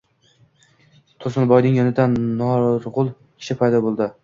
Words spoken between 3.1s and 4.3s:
kishi paydo bo‘ldi.